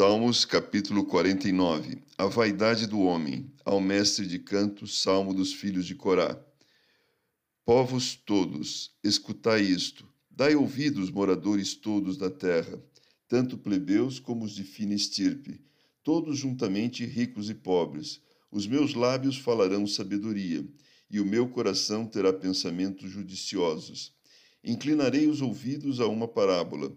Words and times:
Salmos 0.00 0.46
capítulo 0.46 1.04
49 1.04 1.98
A 2.16 2.24
vaidade 2.24 2.86
do 2.86 3.00
homem, 3.00 3.52
ao 3.66 3.82
mestre 3.82 4.26
de 4.26 4.38
canto, 4.38 4.86
salmo 4.86 5.34
dos 5.34 5.52
filhos 5.52 5.84
de 5.84 5.94
Corá. 5.94 6.42
Povos 7.66 8.14
todos, 8.16 8.96
escutai 9.04 9.60
isto, 9.60 10.08
dai 10.30 10.54
ouvidos, 10.54 11.10
moradores 11.10 11.74
todos 11.74 12.16
da 12.16 12.30
terra, 12.30 12.82
tanto 13.28 13.58
plebeus 13.58 14.18
como 14.18 14.46
os 14.46 14.52
de 14.52 14.64
fina 14.64 14.94
estirpe, 14.94 15.60
todos 16.02 16.38
juntamente 16.38 17.04
ricos 17.04 17.50
e 17.50 17.54
pobres. 17.54 18.22
Os 18.50 18.66
meus 18.66 18.94
lábios 18.94 19.36
falarão 19.36 19.86
sabedoria, 19.86 20.66
e 21.10 21.20
o 21.20 21.26
meu 21.26 21.46
coração 21.46 22.06
terá 22.06 22.32
pensamentos 22.32 23.10
judiciosos. 23.10 24.14
Inclinarei 24.64 25.26
os 25.26 25.42
ouvidos 25.42 26.00
a 26.00 26.06
uma 26.06 26.26
parábola 26.26 26.90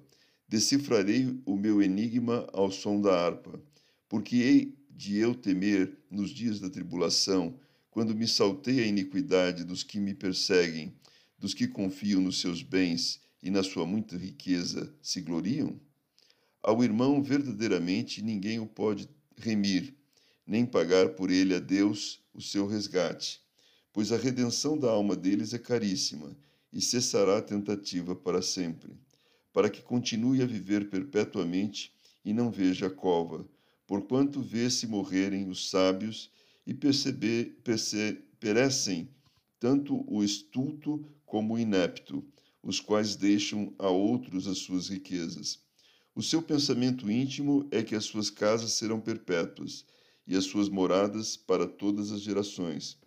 decifrarei 0.48 1.40
o 1.46 1.56
meu 1.56 1.82
enigma 1.82 2.48
ao 2.54 2.72
som 2.72 3.02
da 3.02 3.14
harpa, 3.14 3.62
porque 4.08 4.36
hei 4.38 4.78
de 4.90 5.18
eu 5.18 5.34
temer 5.34 5.98
nos 6.10 6.30
dias 6.30 6.60
da 6.60 6.70
tribulação, 6.70 7.60
quando 7.90 8.16
me 8.16 8.28
saltei 8.28 8.82
a 8.82 8.86
iniquidade 8.86 9.64
dos 9.64 9.84
que 9.84 10.00
me 10.00 10.14
perseguem, 10.14 10.94
dos 11.38 11.54
que 11.54 11.68
confiam 11.68 12.22
nos 12.22 12.40
seus 12.40 12.62
bens 12.62 13.22
e 13.42 13.50
na 13.50 13.64
sua 13.64 13.86
muita 13.86 14.18
riqueza 14.18 14.94
se 15.02 15.22
gloriam? 15.22 15.80
Ao 16.62 16.84
irmão 16.84 17.22
verdadeiramente 17.22 18.22
ninguém 18.22 18.60
o 18.60 18.66
pode 18.66 19.10
remir, 19.36 19.96
nem 20.46 20.66
pagar 20.66 21.10
por 21.10 21.32
ele 21.32 21.56
a 21.56 21.60
Deus 21.60 22.22
o 22.34 22.42
seu 22.42 22.68
resgate, 22.68 23.42
pois 23.92 24.12
a 24.12 24.18
redenção 24.18 24.78
da 24.78 24.90
alma 24.90 25.16
deles 25.16 25.54
é 25.54 25.60
caríssima 25.60 26.36
e 26.72 26.82
cessará 26.82 27.38
a 27.40 27.42
tentativa 27.42 28.16
para 28.16 28.42
sempre 28.42 28.94
para 29.54 29.70
que 29.70 29.82
continue 29.82 30.42
a 30.42 30.46
viver 30.46 30.90
perpetuamente 30.90 31.94
e 32.26 32.34
não 32.34 32.52
veja 32.52 32.88
a 32.88 32.90
cova, 32.90 33.48
porquanto 33.88 34.42
vê-se 34.42 34.88
morrerem 34.88 35.48
os 35.48 35.70
sábios 35.70 36.32
e 36.66 36.74
perceber, 36.74 37.62
perce, 37.64 38.20
perecem 38.40 39.10
tanto 39.60 40.04
o 40.12 40.24
estulto 40.24 41.06
como 41.26 41.54
o 41.54 41.60
inepto, 41.60 42.26
os 42.62 42.80
quais 42.80 43.16
deixam 43.16 43.74
a 43.78 43.90
outros 43.90 44.48
as 44.48 44.58
suas 44.58 44.90
riquezas. 44.90 45.60
O 46.16 46.22
seu 46.22 46.42
pensamento 46.42 47.10
íntimo 47.10 47.68
é 47.72 47.84
que 47.84 47.96
as 47.96 48.06
suas 48.06 48.30
casas 48.30 48.74
serão 48.74 49.00
perpétuas 49.00 49.86
e 50.26 50.36
as 50.36 50.46
suas 50.46 50.70
moradas 50.70 51.36
para 51.36 51.68
todas 51.68 52.12
as 52.12 52.22
gerações. 52.22 52.98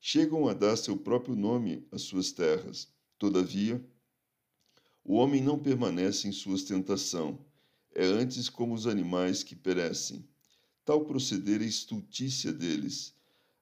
Chegam 0.00 0.48
a 0.48 0.54
dar 0.54 0.76
seu 0.76 0.96
próprio 0.96 1.36
nome 1.36 1.86
às 1.92 2.02
suas 2.02 2.32
terras. 2.32 2.88
Todavia, 3.18 3.84
o 5.04 5.16
homem 5.16 5.42
não 5.42 5.58
permanece 5.58 6.26
em 6.26 6.32
sua 6.32 6.54
ostentação, 6.54 7.38
é 7.94 8.06
antes 8.06 8.48
como 8.48 8.72
os 8.72 8.86
animais 8.86 9.42
que 9.42 9.54
perecem. 9.54 10.26
Tal 10.82 11.04
proceder 11.04 11.60
é 11.60 11.66
estultícia 11.66 12.50
deles. 12.50 13.14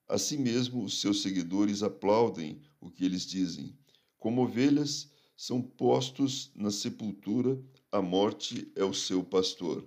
Assim 0.08 0.38
mesmo, 0.38 0.84
os 0.84 1.00
seus 1.00 1.20
seguidores 1.20 1.82
aplaudem 1.82 2.60
o 2.80 2.88
que 2.88 3.04
eles 3.04 3.26
dizem. 3.26 3.76
Como 4.18 4.42
ovelhas, 4.42 5.10
são 5.36 5.60
postos 5.60 6.52
na 6.54 6.70
sepultura, 6.70 7.60
a 7.90 8.00
morte 8.00 8.70
é 8.76 8.84
o 8.84 8.94
seu 8.94 9.24
pastor. 9.24 9.84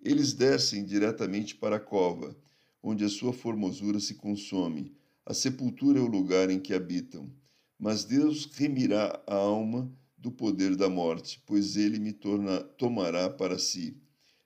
Eles 0.00 0.32
descem 0.32 0.84
diretamente 0.84 1.54
para 1.54 1.76
a 1.76 1.80
cova, 1.80 2.36
onde 2.82 3.04
a 3.04 3.08
sua 3.08 3.32
formosura 3.32 4.00
se 4.00 4.14
consome. 4.14 4.92
A 5.24 5.32
sepultura 5.32 6.00
é 6.00 6.02
o 6.02 6.06
lugar 6.06 6.50
em 6.50 6.58
que 6.58 6.74
habitam. 6.74 7.32
Mas 7.78 8.04
Deus 8.04 8.46
remirá 8.46 9.22
a 9.26 9.34
alma 9.36 9.90
do 10.22 10.30
poder 10.30 10.76
da 10.76 10.88
morte, 10.88 11.42
pois 11.44 11.76
ele 11.76 11.98
me 11.98 12.12
torna, 12.12 12.60
tomará 12.60 13.28
para 13.28 13.58
si. 13.58 13.96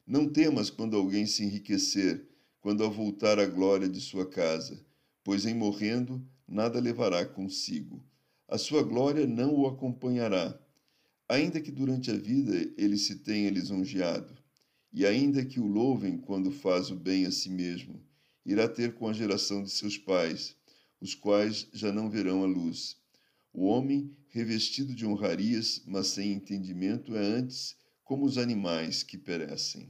Não 0.06 0.26
temas 0.26 0.70
quando 0.70 0.96
alguém 0.96 1.26
se 1.26 1.44
enriquecer, 1.44 2.26
quando 2.62 2.82
ao 2.82 2.90
voltar 2.90 3.38
à 3.38 3.44
glória 3.44 3.86
de 3.86 4.00
sua 4.00 4.24
casa, 4.24 4.82
pois 5.22 5.44
em 5.44 5.54
morrendo 5.54 6.26
nada 6.48 6.80
levará 6.80 7.26
consigo. 7.26 8.02
A 8.48 8.56
sua 8.56 8.82
glória 8.82 9.26
não 9.26 9.54
o 9.54 9.66
acompanhará, 9.66 10.58
ainda 11.28 11.60
que 11.60 11.70
durante 11.70 12.10
a 12.10 12.16
vida 12.16 12.72
ele 12.78 12.96
se 12.96 13.16
tenha 13.16 13.50
lisonjeado, 13.50 14.34
e 14.90 15.04
ainda 15.04 15.44
que 15.44 15.60
o 15.60 15.66
louvem 15.66 16.16
quando 16.16 16.50
faz 16.50 16.90
o 16.90 16.96
bem 16.96 17.26
a 17.26 17.30
si 17.30 17.50
mesmo, 17.50 18.00
irá 18.46 18.66
ter 18.66 18.94
com 18.94 19.08
a 19.08 19.12
geração 19.12 19.62
de 19.62 19.70
seus 19.70 19.98
pais, 19.98 20.56
os 21.02 21.14
quais 21.14 21.68
já 21.74 21.92
não 21.92 22.08
verão 22.08 22.42
a 22.42 22.46
luz. 22.46 22.96
O 23.58 23.68
homem, 23.68 24.14
revestido 24.28 24.94
de 24.94 25.06
honrarias, 25.06 25.82
mas 25.86 26.08
sem 26.08 26.30
entendimento, 26.34 27.16
é 27.16 27.20
antes 27.20 27.74
como 28.04 28.26
os 28.26 28.36
animais 28.36 29.02
que 29.02 29.16
perecem. 29.16 29.88